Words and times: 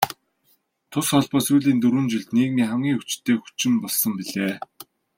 Тус 0.91 1.07
холбоо 1.13 1.41
сүүлийн 1.47 1.79
дөрвөн 1.79 2.07
жилд 2.11 2.29
нийгмийн 2.37 2.69
хамгийн 2.71 2.97
хүчтэй 2.99 3.35
хүчин 3.39 3.73
болсон 3.83 4.11
билээ. 4.17 4.53